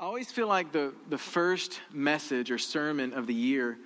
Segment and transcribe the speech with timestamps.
[0.00, 3.78] I always feel like the, the first message or sermon of the year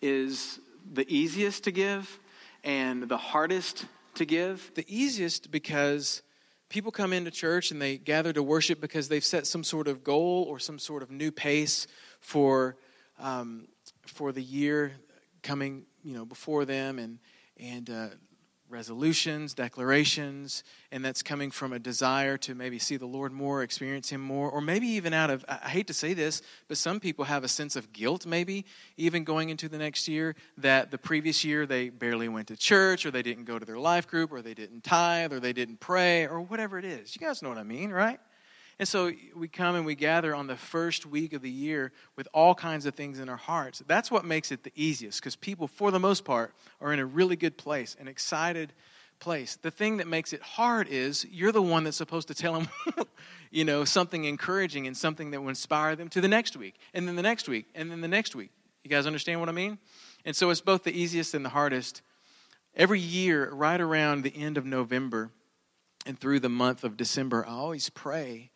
[0.00, 0.60] is
[0.92, 2.20] the easiest to give
[2.62, 3.84] and the hardest
[4.14, 4.70] to give.
[4.76, 6.22] The easiest because
[6.68, 10.04] people come into church and they gather to worship because they've set some sort of
[10.04, 11.88] goal or some sort of new pace
[12.20, 12.76] for,
[13.18, 13.66] um,
[14.06, 14.92] for the year
[15.42, 17.18] coming you know, before them and,
[17.58, 18.08] and uh,
[18.68, 24.10] resolutions, declarations, and that's coming from a desire to maybe see the Lord more, experience
[24.10, 27.24] Him more, or maybe even out of, I hate to say this, but some people
[27.24, 28.64] have a sense of guilt, maybe,
[28.96, 33.06] even going into the next year, that the previous year they barely went to church,
[33.06, 35.80] or they didn't go to their life group, or they didn't tithe, or they didn't
[35.80, 37.14] pray, or whatever it is.
[37.14, 38.20] You guys know what I mean, right?
[38.78, 42.28] And so we come and we gather on the first week of the year with
[42.34, 43.82] all kinds of things in our hearts.
[43.86, 47.06] That's what makes it the easiest because people, for the most part, are in a
[47.06, 48.74] really good place, an excited
[49.18, 49.56] place.
[49.56, 52.68] The thing that makes it hard is you're the one that's supposed to tell them,
[53.50, 57.08] you know, something encouraging and something that will inspire them to the next week, and
[57.08, 58.50] then the next week, and then the next week.
[58.84, 59.78] You guys understand what I mean?
[60.26, 62.02] And so it's both the easiest and the hardest.
[62.74, 65.30] Every year, right around the end of November
[66.04, 68.50] and through the month of December, I always pray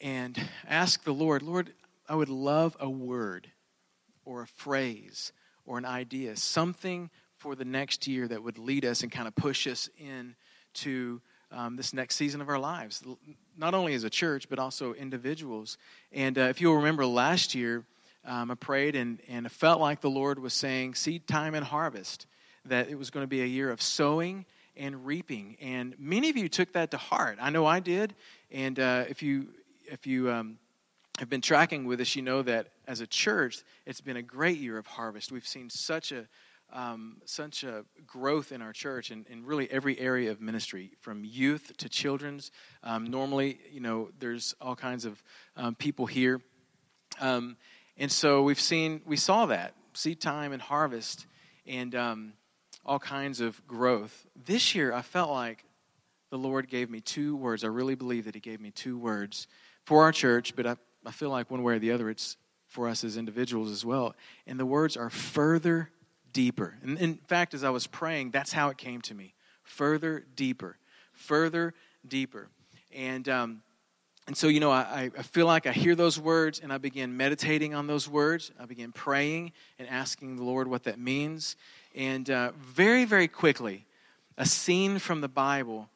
[0.00, 1.72] and ask the Lord, Lord,
[2.08, 3.50] I would love a word
[4.24, 5.32] or a phrase
[5.64, 9.34] or an idea, something for the next year that would lead us and kind of
[9.34, 13.02] push us into um, this next season of our lives,
[13.56, 15.78] not only as a church, but also individuals.
[16.12, 17.84] And uh, if you'll remember last year,
[18.24, 21.64] um, I prayed and, and I felt like the Lord was saying, seed time and
[21.64, 22.26] harvest,
[22.64, 24.44] that it was going to be a year of sowing
[24.76, 25.56] and reaping.
[25.60, 27.38] And many of you took that to heart.
[27.40, 28.14] I know I did.
[28.50, 29.48] And uh, if you
[29.90, 30.58] if you um,
[31.18, 34.58] have been tracking with us, you know that as a church, it's been a great
[34.58, 35.32] year of harvest.
[35.32, 36.26] We've seen such a
[36.70, 41.24] um, such a growth in our church in, in really every area of ministry, from
[41.24, 42.50] youth to children's.
[42.82, 45.22] Um, normally, you know, there's all kinds of
[45.56, 46.42] um, people here,
[47.20, 47.56] um,
[47.96, 51.26] and so we've seen we saw that seed time and harvest,
[51.66, 52.32] and um,
[52.84, 54.26] all kinds of growth.
[54.36, 55.64] This year, I felt like
[56.30, 57.64] the Lord gave me two words.
[57.64, 59.48] I really believe that He gave me two words
[59.88, 60.76] for our church, but I,
[61.06, 64.14] I feel like one way or the other, it's for us as individuals as well.
[64.46, 65.88] And the words are further
[66.34, 66.74] deeper.
[66.82, 69.32] And in fact, as I was praying, that's how it came to me
[69.62, 70.76] further deeper,
[71.14, 71.72] further
[72.06, 72.50] deeper.
[72.94, 73.62] And, um,
[74.26, 77.16] and so, you know, I, I feel like I hear those words and I begin
[77.16, 78.52] meditating on those words.
[78.60, 81.56] I begin praying and asking the Lord what that means.
[81.94, 83.86] And uh, very, very quickly,
[84.36, 85.88] a scene from the Bible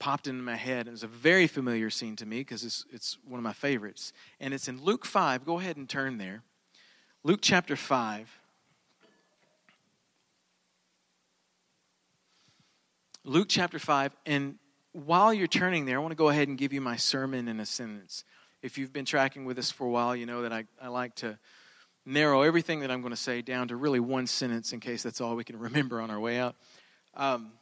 [0.00, 0.88] popped into my head.
[0.88, 4.12] It was a very familiar scene to me because it's, it's one of my favorites.
[4.40, 5.44] And it's in Luke 5.
[5.44, 6.42] Go ahead and turn there.
[7.22, 8.40] Luke chapter 5.
[13.24, 14.16] Luke chapter 5.
[14.24, 14.56] And
[14.92, 17.60] while you're turning there, I want to go ahead and give you my sermon in
[17.60, 18.24] a sentence.
[18.62, 21.14] If you've been tracking with us for a while, you know that I, I like
[21.16, 21.38] to
[22.06, 25.20] narrow everything that I'm going to say down to really one sentence in case that's
[25.20, 26.56] all we can remember on our way out.
[27.14, 27.52] Um,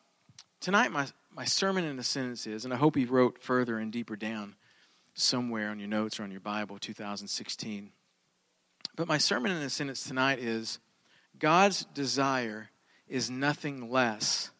[0.61, 3.93] tonight, my, my sermon in a sentence is, and I hope you wrote further and
[3.93, 4.57] deeper down
[5.15, 7.91] somewhere on your notes or on your Bible, 2016.
[8.97, 10.79] But my sermon in a sentence tonight is
[11.39, 12.71] God's desire
[13.09, 14.51] is nothing less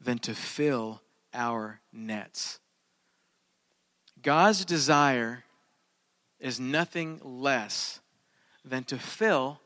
[0.00, 1.00] than to fill
[1.32, 2.58] our nets.
[4.20, 5.44] God's desire
[6.38, 8.00] is nothing less
[8.64, 9.60] than to fill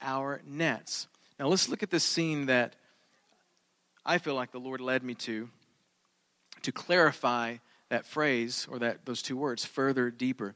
[0.00, 1.08] our nets.
[1.38, 2.76] Now let's look at this scene that
[4.04, 5.48] I feel like the Lord led me to
[6.62, 7.56] to clarify
[7.88, 10.54] that phrase or that those two words further deeper.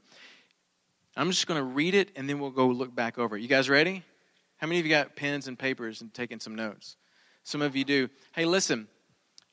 [1.17, 3.41] I'm just going to read it and then we'll go look back over it.
[3.41, 4.03] You guys ready?
[4.57, 6.97] How many of you got pens and papers and taking some notes?
[7.43, 8.09] Some of you do.
[8.33, 8.87] Hey, listen,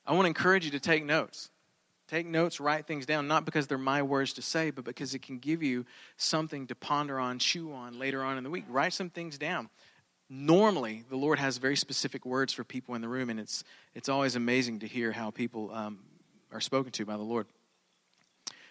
[0.07, 1.51] I want to encourage you to take notes.
[2.09, 5.23] Take notes, write things down, not because they're my words to say, but because it
[5.23, 5.87] can give you
[6.17, 8.65] something to ponder on, chew on later on in the week.
[8.69, 9.71] Write some things down.
[10.34, 14.09] Normally, the Lord has very specific words for people in the room, and it's, it's
[14.09, 15.98] always amazing to hear how people um,
[16.50, 17.47] are spoken to by the Lord.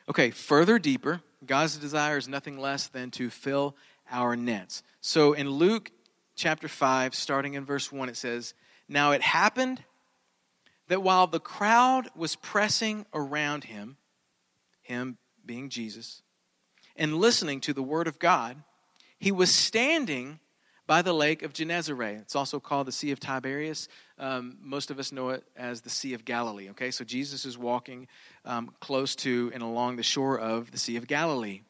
[0.10, 3.76] Okay, further deeper, God's desire is nothing less than to fill
[4.10, 4.82] our nets.
[5.02, 5.92] So in Luke
[6.36, 8.56] chapter 5, starting in verse 1, it says,
[8.90, 9.84] Now it happened
[10.88, 13.98] that while the crowd was pressing around him,
[14.82, 16.24] him being Jesus,
[16.96, 18.64] and listening to the word of God,
[19.20, 20.40] he was standing
[20.88, 22.20] by the lake of Gennesaret.
[22.22, 23.88] It's also called the Sea of Tiberias.
[24.18, 26.70] Um, most of us know it as the Sea of Galilee.
[26.72, 28.08] Okay, so Jesus is walking
[28.46, 31.62] um, close to and along the shore of the Sea of Galilee.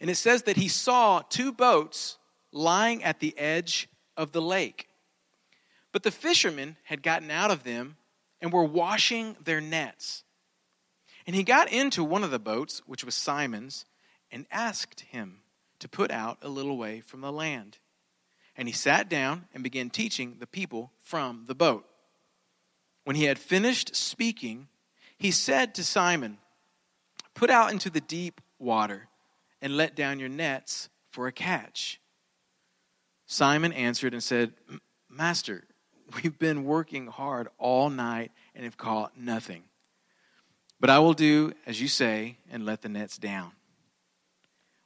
[0.00, 2.18] And it says that he saw two boats
[2.52, 4.88] lying at the edge of the lake.
[5.92, 7.96] But the fishermen had gotten out of them
[8.40, 10.24] and were washing their nets.
[11.26, 13.84] And he got into one of the boats, which was Simon's,
[14.30, 15.40] and asked him
[15.80, 17.78] to put out a little way from the land.
[18.60, 21.86] And he sat down and began teaching the people from the boat.
[23.04, 24.68] When he had finished speaking,
[25.16, 26.36] he said to Simon,
[27.32, 29.08] Put out into the deep water
[29.62, 32.02] and let down your nets for a catch.
[33.24, 34.52] Simon answered and said,
[35.08, 35.64] Master,
[36.22, 39.62] we've been working hard all night and have caught nothing.
[40.78, 43.52] But I will do as you say and let the nets down.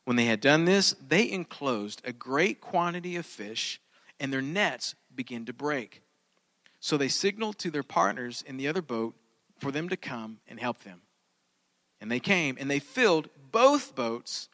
[0.05, 3.81] When they had done this, they enclosed a great quantity of fish,
[4.21, 6.03] and their nets began to break.
[6.81, 9.15] So they signaled to their partners in the other boat
[9.59, 11.01] for them to come and help them.
[12.01, 14.49] And they came, and they filled both boats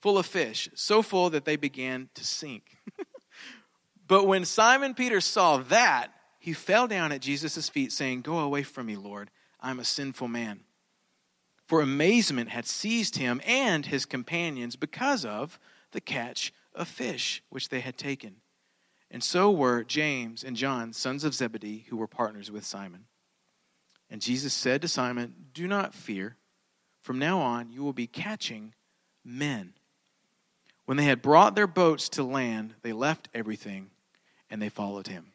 [0.00, 2.76] full of fish, so full that they began to sink.
[4.06, 8.62] but when Simon Peter saw that, he fell down at Jesus' feet, saying, Go away
[8.62, 9.30] from me, Lord.
[9.60, 10.60] I'm a sinful man
[11.74, 15.58] for amazement had seized him and his companions because of
[15.90, 18.36] the catch of fish which they had taken.
[19.10, 23.06] And so were James and John, sons of Zebedee, who were partners with Simon.
[24.08, 26.36] And Jesus said to Simon, Do not fear.
[27.02, 28.72] From now on, you will be catching
[29.24, 29.72] men.
[30.84, 33.90] When they had brought their boats to land, they left everything
[34.48, 35.32] and they followed him.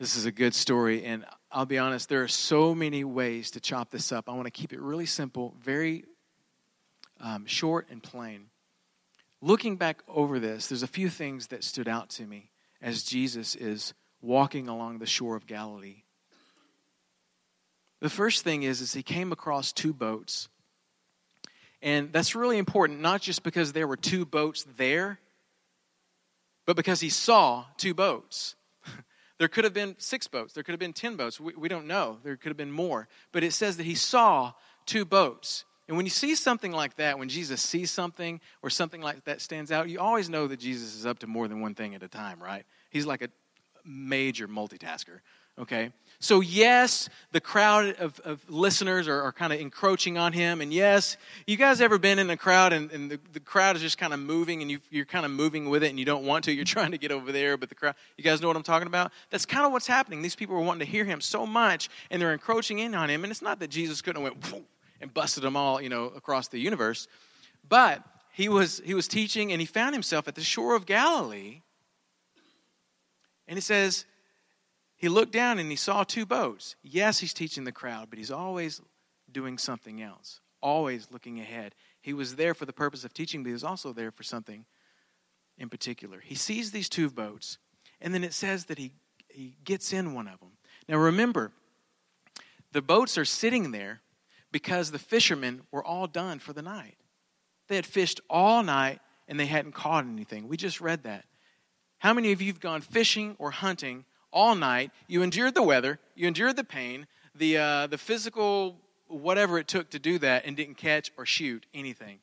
[0.00, 3.60] This is a good story, and I'll be honest, there are so many ways to
[3.60, 4.28] chop this up.
[4.28, 6.04] I want to keep it really simple, very
[7.20, 8.46] um, short and plain.
[9.40, 12.50] Looking back over this, there's a few things that stood out to me
[12.82, 16.02] as Jesus is walking along the shore of Galilee.
[18.00, 20.48] The first thing is, is he came across two boats.
[21.80, 25.18] And that's really important, not just because there were two boats there,
[26.66, 28.54] but because he saw two boats.
[29.38, 30.52] There could have been six boats.
[30.52, 31.40] There could have been ten boats.
[31.40, 32.18] We, we don't know.
[32.22, 33.08] There could have been more.
[33.32, 34.52] But it says that he saw
[34.84, 35.64] two boats.
[35.86, 39.40] And when you see something like that, when Jesus sees something or something like that
[39.40, 42.02] stands out, you always know that Jesus is up to more than one thing at
[42.02, 42.64] a time, right?
[42.90, 43.28] He's like a
[43.84, 45.20] major multitasker,
[45.58, 45.92] okay?
[46.20, 50.60] So, yes, the crowd of, of listeners are, are kind of encroaching on him.
[50.60, 51.16] And yes,
[51.46, 54.12] you guys ever been in a crowd and, and the, the crowd is just kind
[54.12, 56.52] of moving and you, you're kind of moving with it and you don't want to?
[56.52, 58.88] You're trying to get over there, but the crowd, you guys know what I'm talking
[58.88, 59.12] about?
[59.30, 60.20] That's kind of what's happening.
[60.20, 63.22] These people are wanting to hear him so much and they're encroaching in on him.
[63.22, 64.66] And it's not that Jesus couldn't have went
[65.00, 67.06] and busted them all, you know, across the universe.
[67.68, 71.62] But he was, he was teaching and he found himself at the shore of Galilee.
[73.46, 74.04] And he says,
[74.98, 76.74] he looked down and he saw two boats.
[76.82, 78.82] Yes, he's teaching the crowd, but he's always
[79.30, 81.74] doing something else, always looking ahead.
[82.02, 84.64] He was there for the purpose of teaching, but he was also there for something
[85.56, 86.20] in particular.
[86.20, 87.58] He sees these two boats,
[88.00, 88.90] and then it says that he,
[89.28, 90.50] he gets in one of them.
[90.88, 91.52] Now remember,
[92.72, 94.00] the boats are sitting there
[94.50, 96.96] because the fishermen were all done for the night.
[97.68, 98.98] They had fished all night
[99.28, 100.48] and they hadn't caught anything.
[100.48, 101.24] We just read that.
[101.98, 104.90] How many of you have gone fishing or hunting all night.
[105.06, 108.76] You endured the weather, you endured the pain, the, uh, the physical,
[109.06, 112.18] whatever it took to do that, and didn't catch or shoot anything.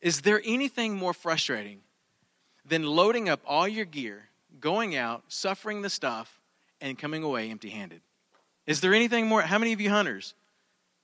[0.00, 1.80] Is there anything more frustrating
[2.64, 4.28] than loading up all your gear,
[4.60, 6.40] going out, suffering the stuff,
[6.80, 8.00] and coming away empty handed?
[8.66, 9.42] Is there anything more?
[9.42, 10.34] How many of you hunters?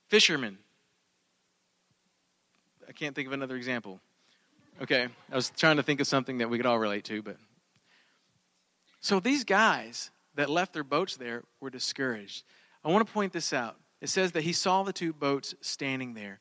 [0.07, 0.57] Fishermen?
[2.87, 3.99] I can't think of another example.
[4.81, 7.37] Okay, I was trying to think of something that we could all relate to, but
[9.01, 12.43] so these guys that left their boats there were discouraged.
[12.83, 13.75] I want to point this out.
[13.99, 16.39] It says that he saw the two boats standing there.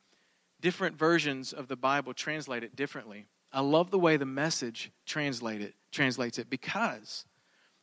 [0.61, 3.27] Different versions of the Bible translate it differently.
[3.53, 7.25] I love the way the message translate it, translates it because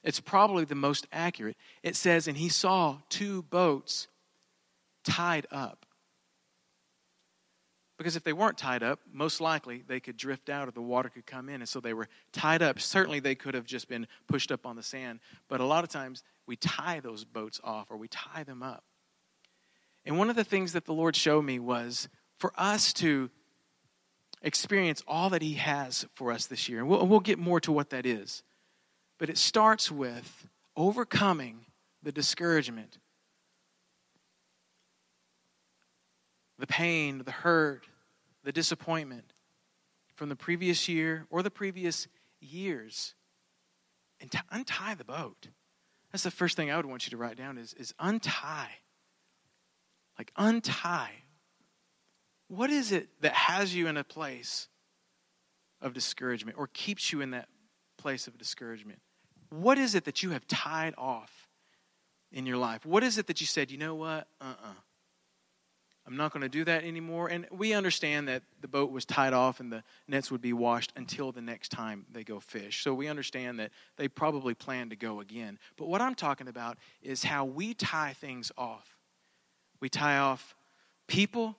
[0.03, 1.57] it's probably the most accurate.
[1.83, 4.07] It says, and he saw two boats
[5.03, 5.86] tied up.
[7.97, 11.09] Because if they weren't tied up, most likely they could drift out or the water
[11.09, 11.61] could come in.
[11.61, 12.79] And so they were tied up.
[12.79, 15.19] Certainly they could have just been pushed up on the sand.
[15.47, 18.83] But a lot of times we tie those boats off or we tie them up.
[20.05, 23.31] And one of the things that the Lord showed me was for us to
[24.43, 26.79] experience all that He has for us this year.
[26.79, 28.43] And we'll, we'll get more to what that is.
[29.17, 31.65] But it starts with overcoming
[32.03, 32.99] the discouragement
[36.59, 37.87] the pain, the hurt,
[38.43, 39.33] the disappointment
[40.15, 42.07] from the previous year or the previous
[42.39, 43.13] years
[44.19, 45.49] and to untie the boat.
[46.11, 48.69] That's the first thing I would want you to write down is, is untie.
[50.17, 51.11] Like untie.
[52.47, 54.69] What is it that has you in a place
[55.81, 57.49] of discouragement or keeps you in that
[57.97, 58.99] place of discouragement?
[59.49, 61.49] What is it that you have tied off
[62.31, 62.85] in your life?
[62.85, 64.27] What is it that you said, you know what?
[64.41, 64.69] Uh uh-uh.
[64.69, 64.73] uh
[66.07, 67.27] I'm not going to do that anymore.
[67.27, 70.93] And we understand that the boat was tied off and the nets would be washed
[70.95, 72.81] until the next time they go fish.
[72.81, 75.59] So we understand that they probably plan to go again.
[75.75, 78.95] But what I'm talking about is how we tie things off.
[79.81, 80.55] We tie off
[81.07, 81.57] people,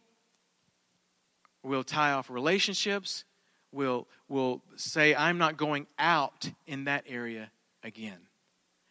[1.63, 3.25] we'll tie off relationships,
[3.71, 7.51] we'll, we'll say, I'm not going out in that area
[7.85, 8.19] again.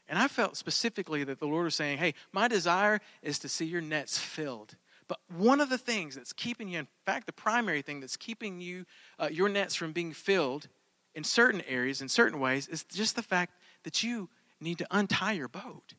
[0.08, 3.66] And I felt specifically that the Lord was saying, Hey, my desire is to see
[3.66, 4.76] your nets filled
[5.08, 8.60] but one of the things that's keeping you, in fact, the primary thing that's keeping
[8.60, 8.86] you,
[9.20, 10.68] uh, your nets from being filled
[11.16, 15.34] in certain areas, in certain ways, is just the fact that you need to untie
[15.34, 15.94] your boat.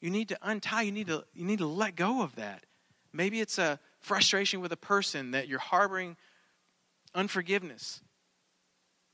[0.00, 2.64] You need to untie, you need to, you need to let go of that.
[3.12, 6.16] Maybe it's a frustration with a person that you're harboring
[7.14, 8.00] unforgiveness.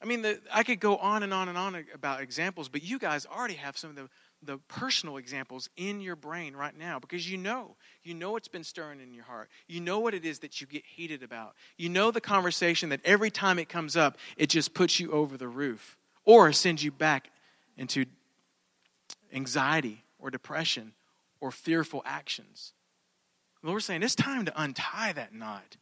[0.01, 2.99] I mean, the, I could go on and on and on about examples, but you
[2.99, 4.09] guys already have some of the
[4.43, 7.77] the personal examples in your brain right now because you know.
[8.05, 9.49] You know what's been stirring in your heart.
[9.67, 11.55] You know what it is that you get heated about.
[11.77, 15.37] You know the conversation that every time it comes up, it just puts you over
[15.37, 17.31] the roof or sends you back
[17.77, 18.05] into
[19.33, 20.93] anxiety or depression
[21.41, 22.73] or fearful actions.
[23.63, 25.77] The Lord's saying it's time to untie that knot.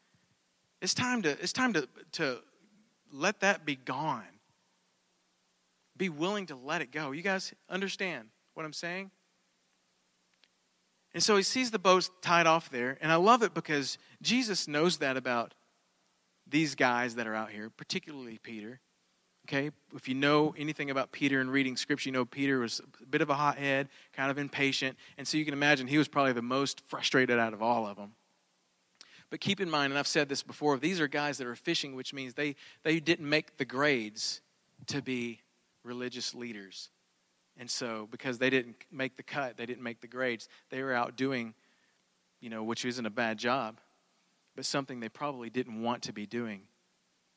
[0.81, 2.39] It's time to, it's time to, to
[3.13, 4.23] let that be gone.
[5.97, 7.13] Be willing to let it go.
[7.13, 8.29] You guys understand?
[8.55, 9.11] What I'm saying?
[11.13, 14.67] And so he sees the boats tied off there, and I love it because Jesus
[14.67, 15.55] knows that about
[16.47, 18.81] these guys that are out here, particularly Peter.
[19.47, 23.07] Okay, if you know anything about Peter and reading scripture, you know Peter was a
[23.07, 26.33] bit of a hothead, kind of impatient, and so you can imagine he was probably
[26.33, 28.13] the most frustrated out of all of them.
[29.31, 31.95] But keep in mind, and I've said this before, these are guys that are fishing,
[31.95, 34.41] which means they, they didn't make the grades
[34.87, 35.41] to be
[35.83, 36.91] religious leaders.
[37.59, 40.93] And so, because they didn't make the cut, they didn't make the grades, they were
[40.93, 41.55] out doing,
[42.41, 43.79] you know, which isn't a bad job,
[44.57, 46.63] but something they probably didn't want to be doing.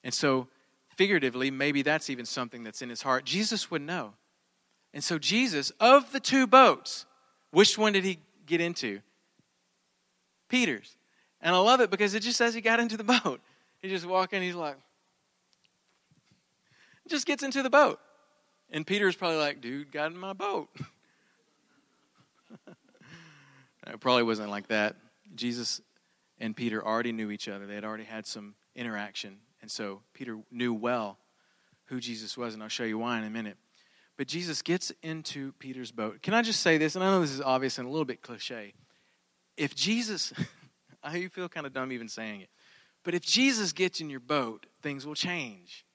[0.04, 0.48] And so,
[0.96, 3.26] figuratively, maybe that's even something that's in his heart.
[3.26, 4.14] Jesus would know.
[4.94, 7.06] And so, Jesus, of the two boats,
[7.52, 9.02] which one did he get into?
[10.50, 10.98] Peter's.
[11.42, 13.40] And I love it because it just says he got into the boat.
[13.80, 14.78] He just walk in, he's like,
[17.08, 18.00] just gets into the boat.
[18.70, 20.70] And Peter's probably like, dude, got in my boat.
[22.68, 24.96] it probably wasn't like that.
[25.36, 25.82] Jesus
[26.40, 29.38] and Peter already knew each other, they had already had some interaction.
[29.62, 31.18] And so Peter knew well
[31.86, 33.58] who Jesus was, and I'll show you why in a minute.
[34.18, 36.22] But Jesus gets into Peter's boat.
[36.22, 36.96] Can I just say this?
[36.96, 38.74] And I know this is obvious and a little bit cliche.
[39.56, 40.34] If Jesus,
[41.04, 42.50] I feel kind of dumb even saying it,
[43.04, 45.86] but if Jesus gets in your boat, things will change.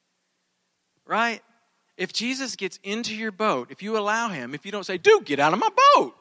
[1.04, 1.42] Right?
[1.96, 5.24] If Jesus gets into your boat, if you allow him, if you don't say, dude,
[5.24, 6.14] get out of my boat,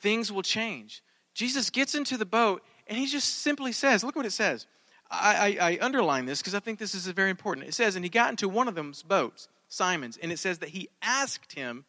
[0.00, 1.02] things will change.
[1.34, 4.66] Jesus gets into the boat and he just simply says, look what it says.
[5.10, 7.68] I, I, I underline this because I think this is very important.
[7.68, 10.70] It says, and he got into one of them's boats, Simon's, and it says that
[10.70, 11.84] he asked him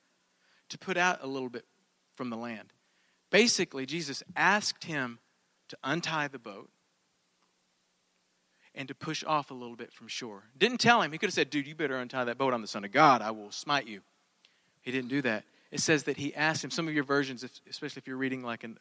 [0.70, 1.66] to put out a little bit
[2.16, 2.74] from the land.
[3.30, 5.20] Basically, Jesus asked him
[5.70, 6.70] to untie the boat
[8.76, 10.44] and to push off a little bit from shore.
[10.58, 11.12] Didn't tell him.
[11.12, 12.54] He could have said, Dude, you better untie that boat.
[12.54, 13.22] I'm the Son of God.
[13.22, 14.02] I will smite you.
[14.82, 15.44] He didn't do that.
[15.72, 18.64] It says that he asked him, some of your versions, especially if you're reading like
[18.64, 18.78] in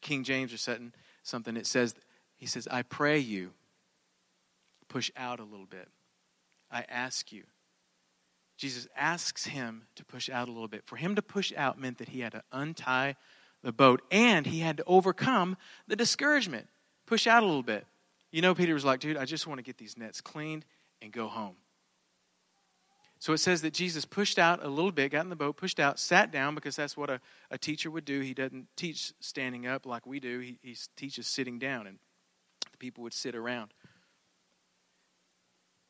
[0.00, 1.94] King James or something, something, it says,
[2.36, 3.52] He says, I pray you,
[4.88, 5.88] push out a little bit.
[6.70, 7.44] I ask you.
[8.56, 10.82] Jesus asks him to push out a little bit.
[10.86, 13.16] For him to push out meant that he had to untie
[13.62, 16.66] the boat and he had to overcome the discouragement.
[17.06, 17.86] Push out a little bit.
[18.36, 20.66] You know, Peter was like, dude, I just want to get these nets cleaned
[21.00, 21.56] and go home.
[23.18, 25.80] So it says that Jesus pushed out a little bit, got in the boat, pushed
[25.80, 27.18] out, sat down because that's what a,
[27.50, 28.20] a teacher would do.
[28.20, 31.98] He doesn't teach standing up like we do, he, he teaches sitting down, and
[32.70, 33.72] the people would sit around.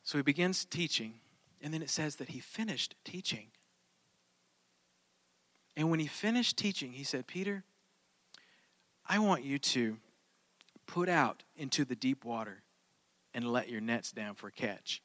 [0.03, 1.15] So he begins teaching,
[1.61, 3.47] and then it says that he finished teaching.
[5.75, 7.65] And when he finished teaching, he said, Peter,
[9.05, 9.97] I want you to
[10.87, 12.63] put out into the deep water
[13.33, 15.01] and let your nets down for a catch.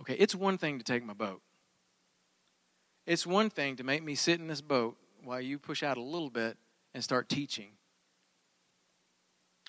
[0.00, 1.40] Okay, it's one thing to take my boat.
[3.06, 6.02] It's one thing to make me sit in this boat while you push out a
[6.02, 6.56] little bit
[6.94, 7.70] and start teaching.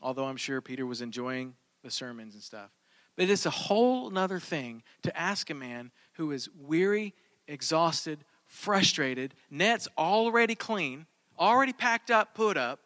[0.01, 2.69] Although I'm sure Peter was enjoying the sermons and stuff.
[3.15, 7.15] But it's a whole other thing to ask a man who is weary,
[7.47, 11.07] exhausted, frustrated, nets already clean,
[11.39, 12.79] already packed up, put up,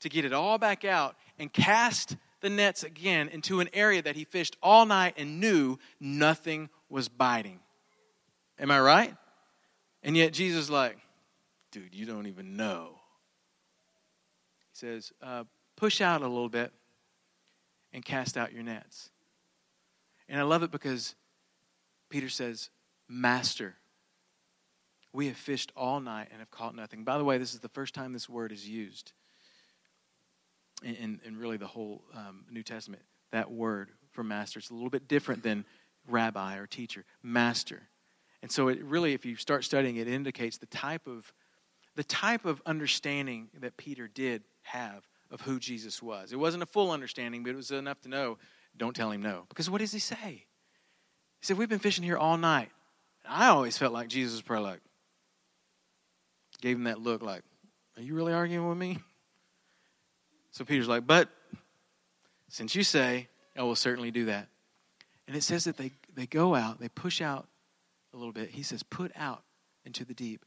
[0.00, 4.16] to get it all back out and cast the nets again into an area that
[4.16, 7.60] he fished all night and knew nothing was biting.
[8.58, 9.16] Am I right?
[10.02, 10.98] And yet Jesus like,
[11.72, 12.90] dude, you don't even know.
[14.70, 15.44] He says, uh,
[15.76, 16.72] push out a little bit
[17.92, 19.10] and cast out your nets.
[20.28, 21.14] And I love it because
[22.10, 22.70] Peter says,
[23.08, 23.74] Master,
[25.12, 27.02] we have fished all night and have caught nothing.
[27.02, 29.12] By the way, this is the first time this word is used
[30.82, 33.02] in, in really the whole um, New Testament.
[33.32, 34.58] That word for master.
[34.58, 35.64] It's a little bit different than
[36.08, 37.04] rabbi or teacher.
[37.22, 37.82] Master.
[38.42, 41.32] And so it really, if you start studying it, indicates the type of
[41.96, 46.32] the type of understanding that Peter did have of who Jesus was.
[46.32, 48.38] It wasn't a full understanding, but it was enough to know,
[48.76, 49.46] don't tell him no.
[49.48, 50.46] Because what does he say?
[51.40, 52.70] He said, We've been fishing here all night.
[53.28, 54.80] I always felt like Jesus was probably like,
[56.60, 57.42] gave him that look like,
[57.96, 58.98] Are you really arguing with me?
[60.50, 61.28] So Peter's like, But
[62.48, 64.48] since you say, I will certainly do that.
[65.26, 67.48] And it says that they, they go out, they push out
[68.14, 68.50] a little bit.
[68.50, 69.42] He says, Put out
[69.84, 70.44] into the deep.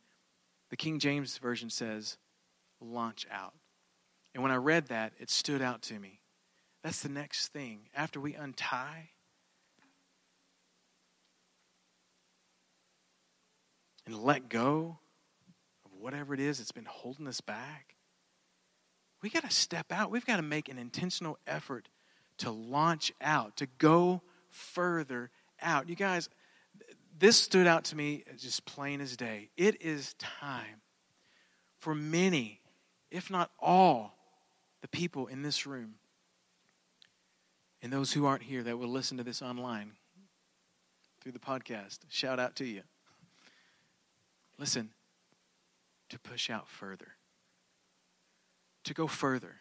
[0.70, 2.18] The King James Version says,
[2.80, 3.54] Launch out.
[4.34, 6.20] And when I read that, it stood out to me.
[6.84, 7.82] That's the next thing.
[7.96, 9.10] After we untie,
[14.06, 14.98] and let go
[15.86, 17.96] of whatever it is that's been holding us back,
[19.22, 20.12] we got to step out.
[20.12, 21.90] We've got to make an intentional effort
[22.40, 25.30] to launch out, to go further
[25.62, 25.88] out.
[25.90, 26.30] You guys,
[27.20, 29.50] this stood out to me just plain as day.
[29.58, 30.82] It is time
[31.78, 32.62] for many,
[33.12, 34.16] if not all,
[34.82, 35.96] the people in this room
[37.82, 39.92] and those who aren't here that will listen to this online
[41.22, 42.00] through the podcast.
[42.10, 42.82] Shout out to you.
[44.58, 44.90] Listen,
[46.10, 47.08] to push out further,
[48.84, 49.56] to go further.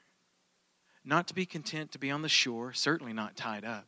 [1.04, 3.86] Not to be content to be on the shore, certainly not tied up.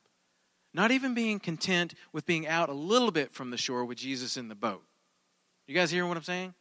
[0.75, 4.37] Not even being content with being out a little bit from the shore with Jesus
[4.37, 4.83] in the boat.
[5.67, 6.55] You guys hearing what I'm saying?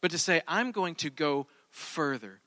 [0.00, 2.40] But to say, I'm going to go further.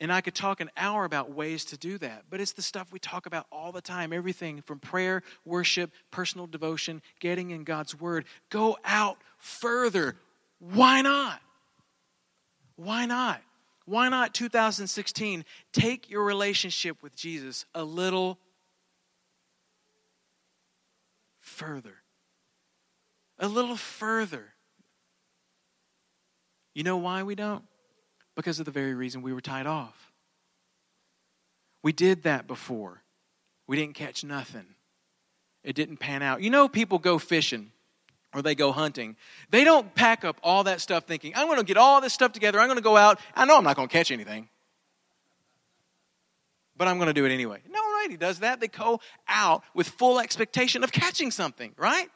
[0.00, 2.92] And I could talk an hour about ways to do that, but it's the stuff
[2.92, 7.98] we talk about all the time everything from prayer, worship, personal devotion, getting in God's
[7.98, 8.26] Word.
[8.48, 10.16] Go out further.
[10.60, 11.40] Why not?
[12.76, 13.42] Why not?
[13.88, 15.46] Why not 2016?
[15.72, 18.38] Take your relationship with Jesus a little
[21.40, 21.94] further.
[23.38, 24.52] A little further.
[26.74, 27.64] You know why we don't?
[28.36, 30.12] Because of the very reason we were tied off.
[31.82, 33.02] We did that before.
[33.66, 34.66] We didn't catch nothing.
[35.64, 36.42] It didn't pan out.
[36.42, 37.72] You know, people go fishing
[38.34, 39.16] or they go hunting.
[39.50, 42.32] They don't pack up all that stuff thinking, I'm going to get all this stuff
[42.32, 42.60] together.
[42.60, 43.20] I'm going to go out.
[43.34, 44.48] I know I'm not going to catch anything,
[46.76, 47.60] but I'm going to do it anyway.
[47.68, 48.08] No, right?
[48.10, 48.60] He does that.
[48.60, 52.08] They go out with full expectation of catching something, right?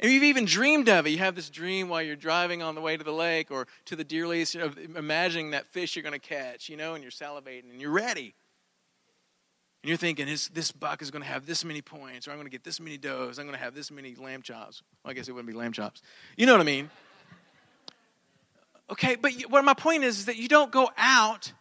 [0.00, 1.10] And you've even dreamed of it.
[1.10, 3.96] You have this dream while you're driving on the way to the lake or to
[3.96, 7.10] the deer lease of imagining that fish you're going to catch, you know, and you're
[7.10, 8.34] salivating and you're ready.
[9.82, 12.46] And you're thinking, this buck is going to have this many points, or I'm going
[12.46, 14.82] to get this many does, I'm going to have this many lamb chops.
[15.02, 16.02] Well, I guess it wouldn't be lamb chops.
[16.36, 16.90] You know what I mean?
[18.90, 21.52] Okay, but what my point is, is that you don't go out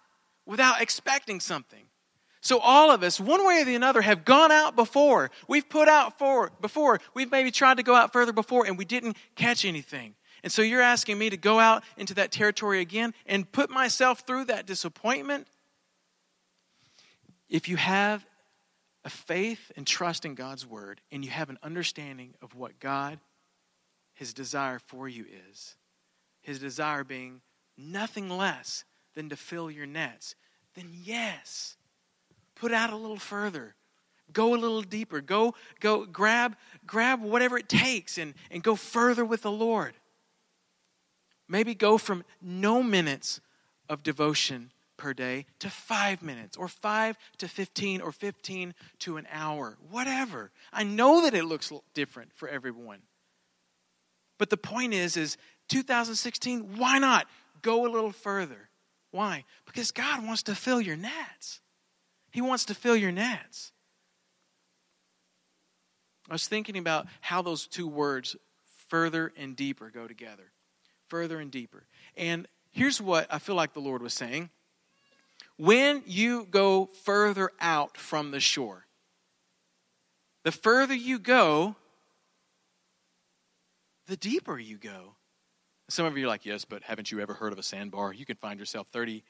[0.46, 1.86] without expecting something.
[2.42, 5.30] So all of us, one way or the other, have gone out before.
[5.48, 7.00] We've put out for before.
[7.14, 10.16] We've maybe tried to go out further before and we didn't catch anything.
[10.42, 14.22] And so you're asking me to go out into that territory again and put myself
[14.26, 15.48] through that disappointment?
[17.50, 18.26] If you have
[19.04, 23.20] a faith and trust in God's word and you have an understanding of what God,
[24.14, 25.76] his desire for you is,
[26.42, 27.42] his desire being
[27.78, 28.84] nothing less
[29.16, 30.36] than to fill your nets,
[30.76, 31.78] then yes,
[32.56, 33.76] put out a little further.
[34.32, 35.22] Go a little deeper.
[35.22, 39.96] Go go grab grab whatever it takes and and go further with the lord.
[41.48, 43.42] Maybe go from no minutes
[43.90, 49.26] of devotion per day to five minutes or five to 15 or 15 to an
[49.32, 53.00] hour whatever i know that it looks different for everyone
[54.38, 55.38] but the point is is
[55.70, 57.26] 2016 why not
[57.64, 58.70] go a little further
[59.10, 61.62] why because god wants to fill your nets
[62.32, 63.72] he wants to fill your nets.
[66.30, 68.36] I was thinking about how those two words,
[68.88, 70.52] further and deeper, go together.
[71.08, 71.88] Further and deeper.
[72.16, 74.52] And here's what I feel like the Lord was saying.
[75.60, 78.86] When you go further out from the shore,
[80.46, 81.76] the further you go,
[84.08, 85.16] the deeper you go.
[85.90, 88.14] Some of you are like, yes, but haven't you ever heard of a sandbar?
[88.14, 89.22] You can find yourself 30,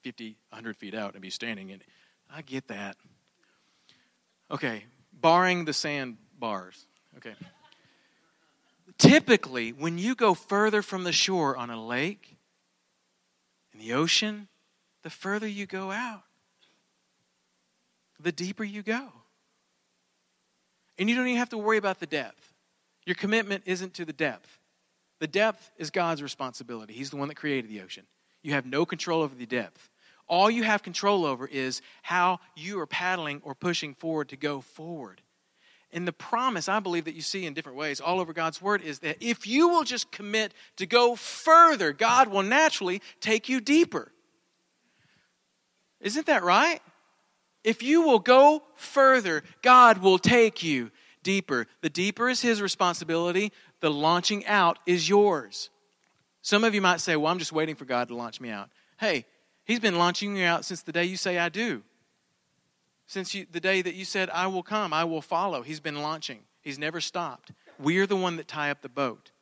[0.00, 1.82] 50, 100 feet out and be standing in.
[2.34, 2.96] I get that.
[4.50, 6.86] Okay, barring the sandbars.
[7.18, 7.34] Okay.
[8.96, 12.38] Typically, when you go further from the shore on a lake,
[13.74, 14.48] in the ocean,
[15.04, 16.24] the further you go out,
[18.18, 19.06] the deeper you go.
[20.98, 22.52] And you don't even have to worry about the depth.
[23.04, 24.58] Your commitment isn't to the depth.
[25.20, 26.94] The depth is God's responsibility.
[26.94, 28.04] He's the one that created the ocean.
[28.42, 29.90] You have no control over the depth.
[30.26, 34.62] All you have control over is how you are paddling or pushing forward to go
[34.62, 35.20] forward.
[35.92, 38.80] And the promise, I believe, that you see in different ways all over God's Word
[38.82, 43.60] is that if you will just commit to go further, God will naturally take you
[43.60, 44.10] deeper.
[46.04, 46.80] Isn't that right?
[47.64, 50.90] If you will go further, God will take you
[51.22, 51.66] deeper.
[51.80, 55.70] The deeper is His responsibility, the launching out is yours.
[56.42, 58.68] Some of you might say, Well, I'm just waiting for God to launch me out.
[58.98, 59.24] Hey,
[59.64, 61.82] He's been launching you out since the day you say, I do.
[63.06, 65.62] Since you, the day that you said, I will come, I will follow.
[65.62, 67.50] He's been launching, He's never stopped.
[67.78, 69.32] We're the one that tie up the boat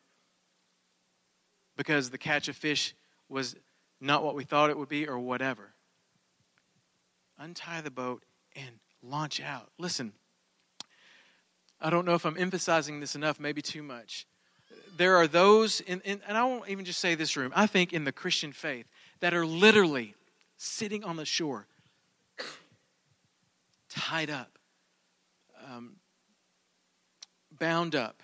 [1.76, 2.94] because the catch of fish
[3.28, 3.56] was
[4.00, 5.71] not what we thought it would be or whatever
[7.38, 9.70] untie the boat, and launch out.
[9.78, 10.12] Listen,
[11.80, 14.26] I don't know if I'm emphasizing this enough, maybe too much.
[14.96, 17.92] There are those, in, in, and I won't even just say this room, I think
[17.92, 18.86] in the Christian faith,
[19.20, 20.14] that are literally
[20.56, 21.66] sitting on the shore,
[23.88, 24.58] tied up,
[25.70, 25.96] um,
[27.58, 28.22] bound up,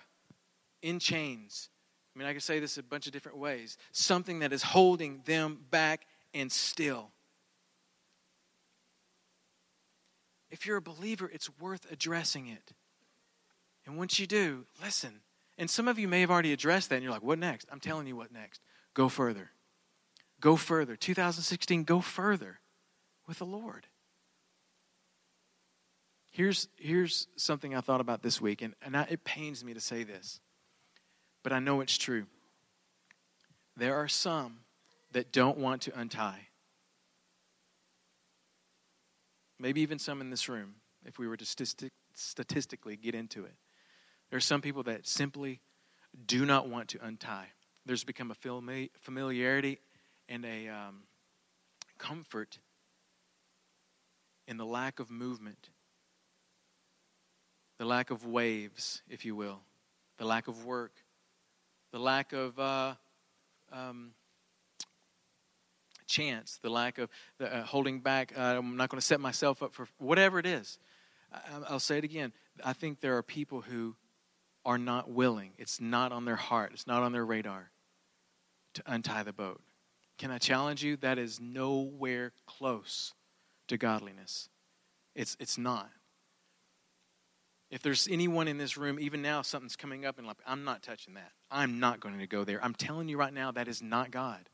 [0.81, 1.69] in chains.
[2.15, 3.77] I mean, I could say this a bunch of different ways.
[3.91, 7.11] Something that is holding them back and still.
[10.59, 12.73] If you're a believer, it's worth addressing it.
[13.85, 15.21] And once you do, listen.
[15.57, 17.69] And some of you may have already addressed that, and you're like, what next?
[17.71, 18.59] I'm telling you what next.
[18.93, 19.51] Go further.
[20.41, 20.97] Go further.
[20.97, 22.59] 2016, go further
[23.25, 23.87] with the Lord.
[26.29, 29.81] Here's, here's something I thought about this week, and, and I, it pains me to
[29.81, 30.41] say this,
[31.41, 32.25] but I know it's true.
[33.77, 34.59] There are some
[35.13, 36.48] that don't want to untie.
[39.59, 43.53] Maybe even some in this room, if we were to statistic, statistically get into it.
[44.29, 45.59] There are some people that simply
[46.25, 47.47] do not want to untie.
[47.85, 49.79] There's become a familiarity
[50.27, 51.03] and a um,
[51.97, 52.59] comfort
[54.47, 55.69] in the lack of movement,
[57.77, 59.59] the lack of waves, if you will,
[60.17, 60.93] the lack of work,
[61.91, 62.93] the lack of uh,
[63.71, 64.11] um,
[66.09, 68.33] chance, the lack of the, uh, holding back.
[68.35, 70.77] Uh, I'm not going to set myself up for whatever it is.
[71.31, 72.33] I, will say it again.
[72.63, 73.95] I think there are people who
[74.65, 75.51] are not willing.
[75.57, 76.71] It's not on their heart.
[76.73, 77.71] It's not on their radar
[78.73, 79.61] to untie the boat.
[80.17, 80.97] Can I challenge you?
[80.97, 83.13] That is nowhere close
[83.67, 84.49] to godliness.
[85.15, 85.89] It's, it's not.
[87.69, 90.81] If there's anyone in this room, even now, something's coming up and like, I'm not
[90.81, 91.31] touching that.
[91.51, 92.63] I'm not going to go there.
[92.63, 94.49] I'm telling you right now, that is not God.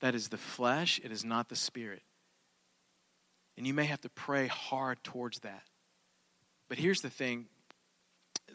[0.00, 2.02] That is the flesh, it is not the spirit.
[3.56, 5.62] And you may have to pray hard towards that.
[6.68, 7.46] But here's the thing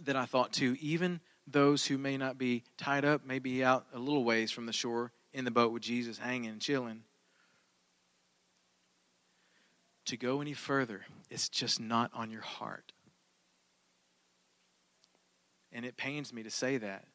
[0.03, 3.85] that I thought too even those who may not be tied up, may be out
[3.93, 7.03] a little ways from the shore in the boat with Jesus hanging and chilling.
[10.05, 12.91] To go any further, it's just not on your heart.
[15.71, 17.05] And it pains me to say that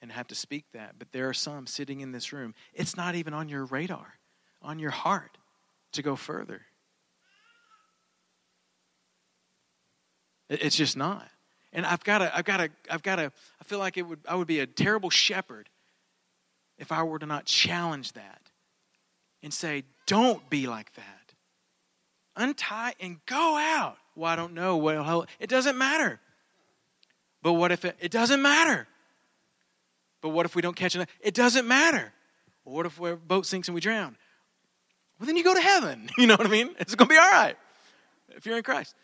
[0.00, 0.94] and have to speak that.
[0.98, 4.14] But there are some sitting in this room, it's not even on your radar,
[4.62, 5.36] on your heart
[5.92, 6.62] to go further.
[10.48, 11.28] It's just not.
[11.72, 14.18] And I've got to, I've got to, I've got to, I feel like it would,
[14.28, 15.68] I would be a terrible shepherd
[16.78, 18.40] if I were to not challenge that
[19.42, 21.34] and say, don't be like that.
[22.36, 23.96] Untie and go out.
[24.16, 24.76] Well, I don't know.
[24.76, 26.18] Well, it doesn't matter.
[27.42, 28.88] But what if it, it doesn't matter?
[30.20, 31.08] But what if we don't catch enough?
[31.20, 32.12] It doesn't matter.
[32.64, 34.16] Well, what if our boat sinks and we drown?
[35.18, 36.08] Well, then you go to heaven.
[36.18, 36.74] You know what I mean?
[36.78, 37.56] It's going to be all right
[38.36, 38.94] if you're in Christ.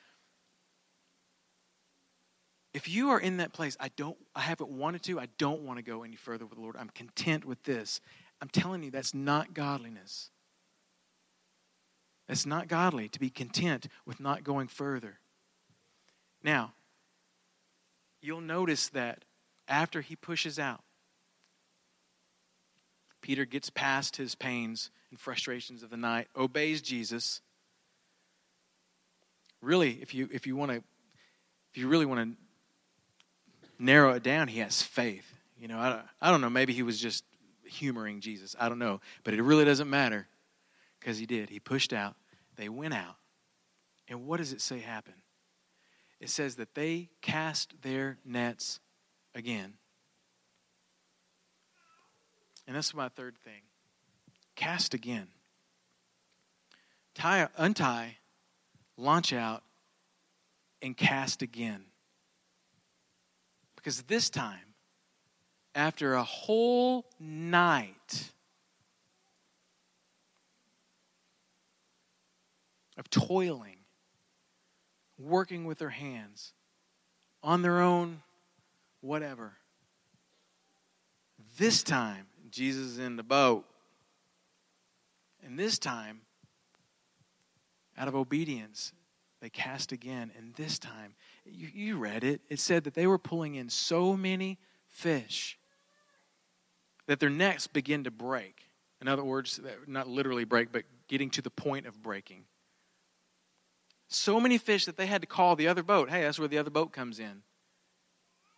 [2.75, 5.79] If you are in that place, I don't, I haven't wanted to, I don't want
[5.79, 6.77] to go any further with the Lord.
[6.79, 8.01] I'm content with this.
[8.43, 10.31] I'm telling you, that's not godliness.
[12.29, 15.21] That's not godly to be content with not going further.
[16.43, 16.75] Now,
[18.21, 19.25] you'll notice that
[19.69, 20.83] after he pushes out,
[23.27, 27.41] Peter gets past his pains and frustrations of the night, obeys Jesus.
[29.61, 32.37] Really, if you if you want to if you really want to
[33.81, 35.29] narrow it down, he has faith.
[35.59, 37.25] You know, I don't, I don't know, maybe he was just
[37.65, 38.55] humoring Jesus.
[38.61, 40.29] I don't know, but it really doesn't matter
[41.01, 41.51] because he did.
[41.51, 42.15] He pushed out.
[42.55, 43.17] They went out.
[44.07, 45.21] And what does it say happened?
[46.21, 48.79] It says that they cast their nets
[49.35, 49.75] again.
[52.67, 53.63] And that's my third thing
[54.55, 55.29] cast again.
[57.15, 58.17] tie, untie,
[58.97, 59.63] launch out,
[60.83, 61.85] and cast again.
[63.77, 64.75] Because this time,
[65.75, 68.33] after a whole night
[72.97, 73.77] of toiling,
[75.19, 76.53] working with their hands,
[77.43, 78.23] on their own,
[79.01, 79.53] whatever.
[81.59, 83.65] This time, Jesus is in the boat.
[85.45, 86.21] And this time,
[87.97, 88.93] out of obedience,
[89.41, 90.33] they cast again.
[90.37, 94.17] And this time, you, you read it, it said that they were pulling in so
[94.17, 95.59] many fish
[97.07, 98.69] that their necks begin to break.
[99.01, 102.45] In other words, not literally break, but getting to the point of breaking.
[104.09, 106.11] So many fish that they had to call the other boat.
[106.11, 107.43] Hey, that's where the other boat comes in.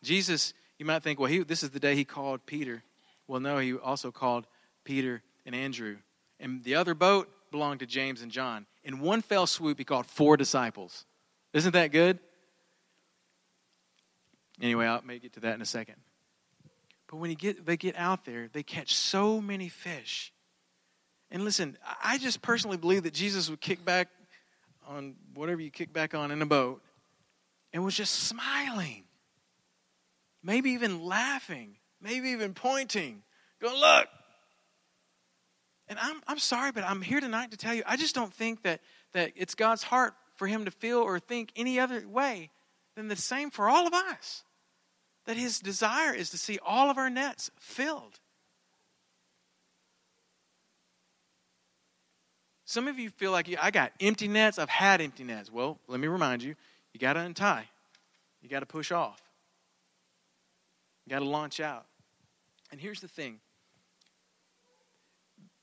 [0.03, 2.83] Jesus, you might think, well, he, this is the day he called Peter.
[3.29, 4.47] Well, no, he also called
[4.85, 5.99] Peter and Andrew.
[6.41, 8.67] And the other boat belonged to James and John.
[8.83, 11.05] In one fell swoop, he called four disciples.
[11.53, 12.19] Isn't that good?
[14.61, 15.97] Anyway, I'll make it to that in a second.
[17.07, 20.33] But when he get, they get out there, they catch so many fish.
[21.31, 24.09] And listen, I just personally believe that Jesus would kick back
[24.87, 26.83] on whatever you kick back on in a boat
[27.73, 29.05] and was just smiling.
[30.43, 31.77] Maybe even laughing.
[32.01, 33.23] Maybe even pointing.
[33.61, 34.09] Going, look.
[35.89, 38.63] And I'm, I'm sorry, but I'm here tonight to tell you, I just don't think
[38.63, 38.81] that,
[39.13, 42.51] that it's God's heart for him to feel or think any other way
[42.95, 44.45] than the same for all of us.
[45.25, 48.21] That his desire is to see all of our nets filled.
[52.65, 54.59] Some of you feel like I got empty nets.
[54.59, 55.51] I've had empty nets.
[55.51, 56.55] Well, let me remind you,
[56.93, 57.65] you got to untie.
[58.43, 59.23] You got to push off.
[61.07, 61.87] You got to launch out.
[62.71, 63.41] And here's the thing.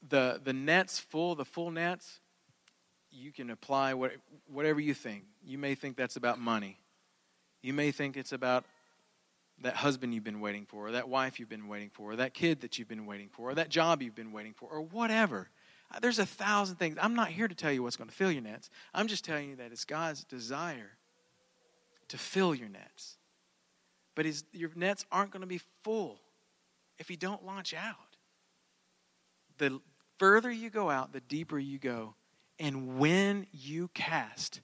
[0.08, 2.20] The the nets full, the full nets,
[3.12, 4.12] you can apply what,
[4.48, 5.24] whatever you think.
[5.44, 6.80] You may think that's about money.
[7.62, 8.66] You may think it's about
[9.62, 12.34] that husband you've been waiting for, or that wife you've been waiting for, or that
[12.34, 15.50] kid that you've been waiting for, or that job you've been waiting for, or whatever.
[15.94, 16.98] Uh, there's a thousand things.
[17.02, 18.70] I'm not here to tell you what's going to fill your nets.
[18.94, 20.92] I'm just telling you that it's God's desire
[22.10, 23.18] to fill your nets.
[24.14, 26.20] But his, your nets aren't going to be full
[27.00, 27.96] if you don't launch out.
[29.58, 29.80] The
[30.18, 32.16] further you go out, the deeper you go.
[32.60, 34.62] And when you cast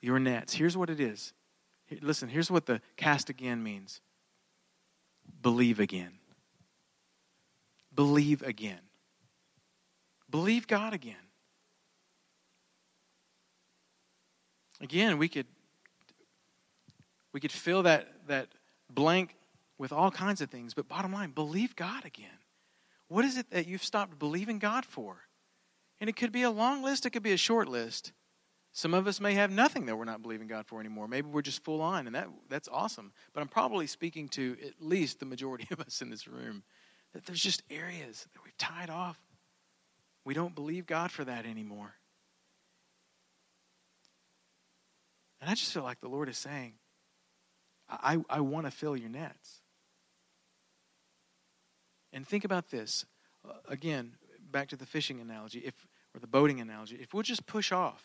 [0.00, 1.32] your nets, here's what it is.
[2.00, 4.00] Listen, here's what the cast again means
[5.40, 6.12] believe again.
[7.94, 8.80] Believe again.
[10.30, 11.14] Believe God again.
[14.80, 15.46] Again, we could
[17.32, 18.48] we could fill that that
[18.90, 19.36] blank
[19.82, 22.38] with all kinds of things, but bottom line, believe God again.
[23.08, 25.16] What is it that you've stopped believing God for?
[26.00, 28.12] And it could be a long list, it could be a short list.
[28.70, 31.08] Some of us may have nothing that we're not believing God for anymore.
[31.08, 33.12] Maybe we're just full on, and that, that's awesome.
[33.34, 36.62] But I'm probably speaking to at least the majority of us in this room
[37.12, 39.18] that there's just areas that we've tied off
[40.24, 41.92] we don't believe God for that anymore.
[45.40, 46.74] And I just feel like the Lord is saying,
[47.88, 49.61] I, I want to fill your nets.
[52.12, 53.04] And think about this.
[53.48, 54.12] Uh, again,
[54.50, 55.74] back to the fishing analogy, if,
[56.14, 56.96] or the boating analogy.
[57.00, 58.04] If we'll just push off,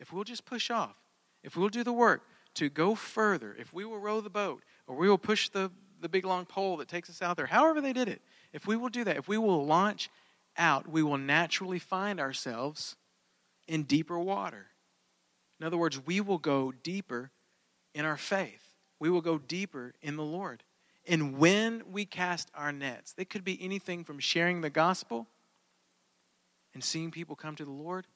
[0.00, 0.96] if we'll just push off,
[1.42, 2.22] if we'll do the work
[2.54, 6.08] to go further, if we will row the boat, or we will push the, the
[6.08, 8.22] big long pole that takes us out there, however they did it,
[8.52, 10.10] if we will do that, if we will launch
[10.56, 12.96] out, we will naturally find ourselves
[13.66, 14.66] in deeper water.
[15.60, 17.30] In other words, we will go deeper
[17.94, 18.62] in our faith.
[19.00, 20.62] We will go deeper in the Lord.
[21.06, 25.26] And when we cast our nets, it could be anything from sharing the gospel
[26.72, 28.06] and seeing people come to the Lord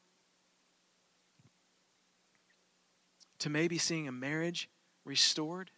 [3.40, 4.68] to maybe seeing a marriage
[5.04, 5.70] restored.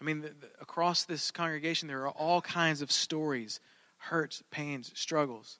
[0.00, 3.60] I mean, the, the, across this congregation, there are all kinds of stories
[4.00, 5.58] hurts, pains, struggles.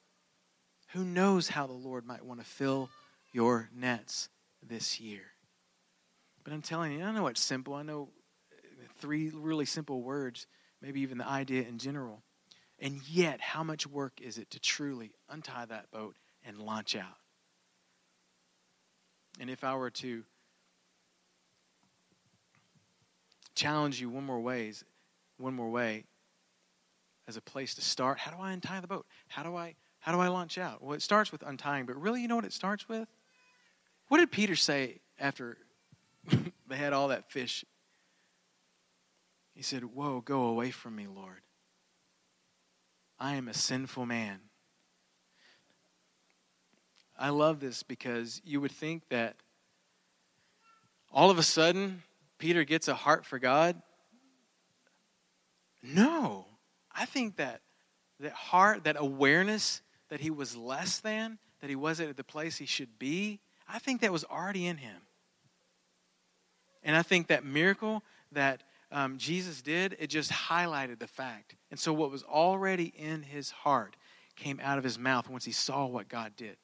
[0.93, 2.89] Who knows how the Lord might want to fill
[3.33, 4.29] your nets
[4.63, 5.23] this year?
[6.45, 7.75] But I'm telling you, I know it's simple.
[7.75, 8.11] I know
[8.99, 10.47] three really simple words,
[10.81, 12.23] maybe even the idea in general.
[12.79, 17.17] And yet, how much work is it to truly untie that boat and launch out?
[19.41, 20.25] And if I were to
[23.55, 24.85] challenge you one more ways,
[25.37, 26.05] one more way,
[27.29, 28.19] as a place to start.
[28.19, 29.07] How do I untie the boat?
[29.29, 30.83] How do I how do I launch out?
[30.83, 33.09] Well, it starts with untying, but really, you know what it starts with?
[34.07, 35.59] What did Peter say after
[36.69, 37.65] they had all that fish?
[39.59, 41.40] He said, Whoa, go away from me, Lord.
[43.18, 44.38] I am a sinful man.
[47.18, 49.35] I love this because you would think that
[51.11, 52.05] all of a sudden
[52.38, 53.83] Peter gets a heart for God.
[55.83, 56.47] No.
[56.94, 57.61] I think that
[58.21, 62.59] that heart, that awareness that he was less than, that he wasn't at the place
[62.59, 65.03] he should be, I think that was already in him.
[66.85, 71.57] And I think that miracle that um, Jesus did, it just highlighted the fact.
[71.70, 73.96] And so what was already in his heart
[74.37, 76.57] came out of his mouth once he saw what God did.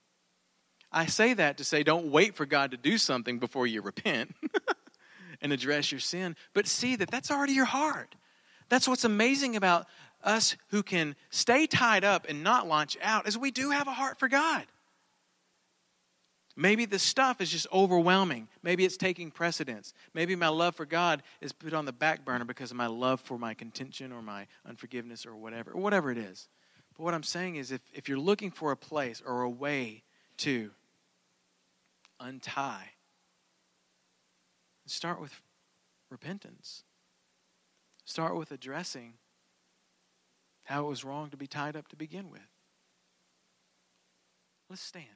[0.90, 4.34] I say that to say don't wait for God to do something before you repent
[5.42, 8.14] and address your sin, but see that that's already your heart.
[8.68, 9.86] That's what's amazing about
[10.22, 13.92] us who can stay tied up and not launch out is we do have a
[13.92, 14.64] heart for God.
[16.56, 18.48] Maybe the stuff is just overwhelming.
[18.62, 19.92] Maybe it's taking precedence.
[20.14, 23.20] Maybe my love for God is put on the back burner because of my love
[23.20, 26.48] for my contention or my unforgiveness or whatever, or whatever it is.
[26.96, 30.04] But what I'm saying is if, if you're looking for a place or a way
[30.38, 30.70] to
[32.20, 32.90] untie,
[34.86, 35.40] start with
[36.08, 36.84] repentance.
[38.04, 39.14] Start with addressing
[40.64, 42.40] how it was wrong to be tied up to begin with.
[44.70, 45.06] Let's stand.